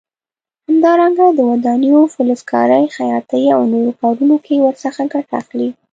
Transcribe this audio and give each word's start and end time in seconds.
همدارنګه 0.69 1.25
د 1.37 1.39
ودانیو، 1.49 1.99
فلزکارۍ، 2.15 2.83
خیاطۍ 2.95 3.43
او 3.55 3.61
نورو 3.71 3.91
کارونو 4.01 4.35
کې 4.45 4.55
ورڅخه 4.59 5.03
ګټه 5.13 5.33
اخلي. 5.41 5.69